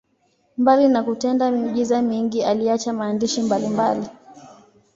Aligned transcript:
Mbali 0.57 0.87
na 0.87 1.03
kutenda 1.03 1.51
miujiza 1.51 2.01
mingi, 2.01 2.43
aliacha 2.43 2.93
maandishi 2.93 3.41
mbalimbali. 3.41 4.07